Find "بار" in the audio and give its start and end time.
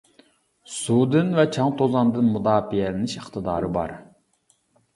3.79-3.97